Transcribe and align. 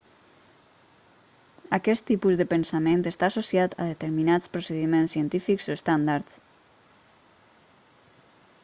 aquest 1.77 2.05
tipus 2.07 2.39
de 2.39 2.47
pensament 2.53 3.05
està 3.11 3.29
associat 3.33 3.77
a 3.77 3.87
determinats 3.91 4.53
procediments 4.57 5.15
científics 5.19 5.71
o 5.75 5.79
estàndards 5.79 6.43